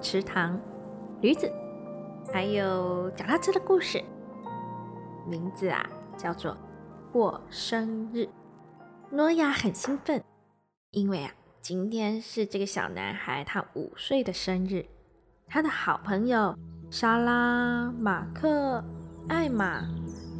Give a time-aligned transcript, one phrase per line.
[0.00, 0.60] 池塘、
[1.20, 1.50] 驴子，
[2.32, 4.02] 还有脚踏车的故事。
[5.26, 5.84] 名字啊，
[6.16, 6.56] 叫做
[7.12, 8.28] 过生日。
[9.10, 10.22] 诺亚很兴奋，
[10.90, 14.84] 因为啊，今天是这个小男孩他五岁的生日。
[15.48, 16.54] 他的好朋友
[16.90, 18.84] 莎拉、马克、
[19.28, 19.82] 艾玛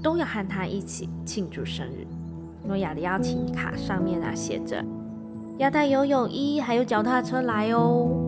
[0.03, 2.07] 都要和他一起庆祝生日。
[2.65, 4.85] 诺亚的邀请卡上面啊写着
[5.59, 8.26] 要带游泳衣，还有脚踏车来哦。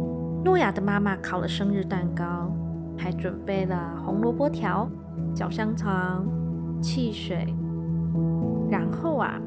[0.49, 2.51] 诺亚的妈妈烤了生日蛋糕，
[2.97, 4.89] 还准备了红萝卜条、
[5.35, 6.27] 小香肠、
[6.81, 7.55] 汽水。
[8.71, 9.39] 然后啊，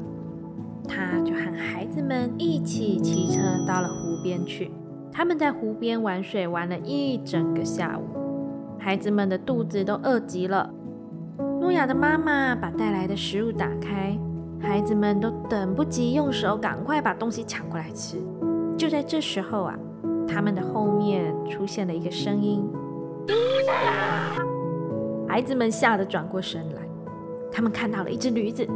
[0.86, 4.70] 他就喊孩子们一起骑车到了湖边去。
[5.10, 8.04] 他们在湖边玩水，玩了一整个下午。
[8.78, 10.70] 孩子们的肚子都饿极了。
[11.60, 14.16] 诺亚的妈妈把带来的食物打开。
[14.60, 18.18] 孩子们都等不及用手赶快把东西抢过来吃。
[18.78, 19.76] 就在这时候啊，
[20.26, 22.68] 他们的后面出现了一个声音，
[25.28, 26.82] 孩子们吓得转过身来，
[27.50, 28.66] 他们看到了一只驴子，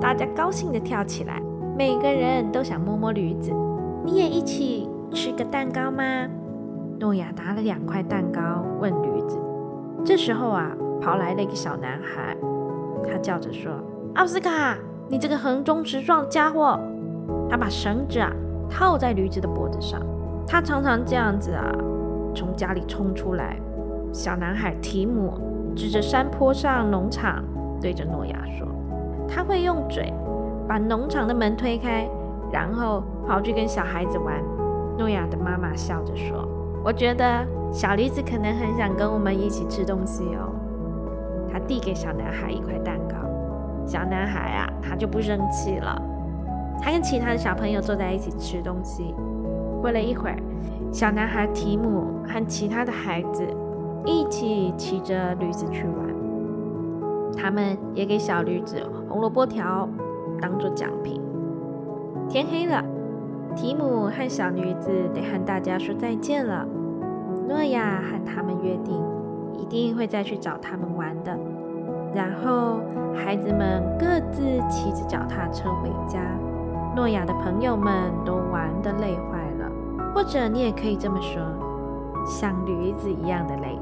[0.00, 1.42] 大家高兴地跳起来，
[1.76, 3.52] 每个人都想摸摸驴子。
[4.04, 6.04] 你也一起吃个蛋糕吗？
[6.98, 9.38] 诺亚拿了两块蛋糕问驴子。
[10.04, 12.36] 这时候啊，跑来了一个小男孩，
[13.04, 13.72] 他叫着说
[14.16, 14.76] ：“奥斯卡。”
[15.10, 16.78] 你这个横冲直撞的家伙！
[17.48, 18.30] 他把绳子啊
[18.68, 19.98] 套在驴子的脖子上。
[20.50, 21.70] 他常常这样子啊，
[22.34, 23.56] 从家里冲出来。
[24.14, 25.34] 小男孩提姆
[25.76, 27.44] 指着山坡上农场，
[27.82, 28.66] 对着诺亚说
[29.28, 30.10] ：“他会用嘴
[30.66, 32.08] 把农场的门推开，
[32.50, 34.42] 然后跑去跟小孩子玩。”
[34.96, 36.48] 诺亚的妈妈笑着说
[36.82, 40.50] ：“我觉得小驴子可能很想跟我们一起吃东西哦。”
[41.52, 43.16] 他递给小男孩一块蛋糕。
[43.86, 46.00] 小男孩啊，他就不生气了。
[46.80, 49.14] 他跟其他的小朋友坐在一起吃东西。
[49.80, 50.36] 过了一会儿，
[50.92, 53.46] 小男孩提姆和其他的孩子
[54.04, 56.08] 一起骑着驴子去玩。
[57.36, 59.88] 他们也给小驴子红萝卜条
[60.40, 61.20] 当做奖品。
[62.28, 62.82] 天黑了，
[63.54, 66.66] 提姆和小驴子得和大家说再见了。
[67.48, 69.00] 诺亚和他们约定，
[69.52, 71.38] 一定会再去找他们玩的。
[72.14, 72.80] 然后，
[73.14, 76.20] 孩子们各自骑着脚踏车回家。
[76.96, 79.37] 诺亚的朋友们都玩得累坏，
[80.18, 81.40] 或者你也可以这么说，
[82.26, 83.78] 像驴子一样的累。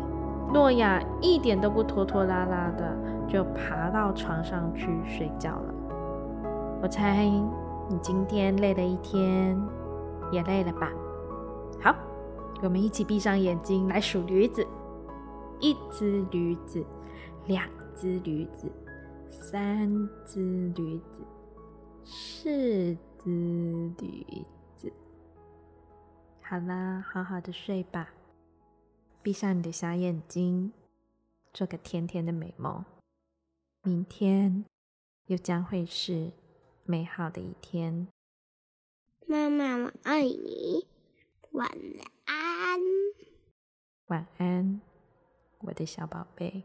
[0.53, 2.95] 诺亚一点都不拖拖拉拉的，
[3.27, 5.75] 就爬到床上去睡觉了。
[6.83, 9.59] 我猜你今天累了一天，
[10.31, 10.93] 也累了吧？
[11.81, 11.95] 好，
[12.63, 14.63] 我们一起闭上眼睛来数驴子：
[15.59, 16.85] 一只驴子，
[17.47, 17.65] 两。
[17.99, 18.71] 只驴子，
[19.31, 19.89] 三
[20.27, 21.23] 只驴子，
[22.05, 23.31] 四只
[23.99, 24.56] 驴子。
[26.49, 28.15] 好啦，好好的睡吧，
[29.21, 30.73] 闭上你的小眼睛，
[31.53, 32.85] 做个甜甜的美梦。
[33.83, 34.65] 明天
[35.27, 36.31] 又将会是
[36.85, 38.07] 美好的一天。
[39.27, 40.87] 妈妈，我爱你，
[41.51, 41.69] 晚
[42.27, 42.81] 安。
[44.07, 44.81] 晚安，
[45.63, 46.63] 我的小宝贝。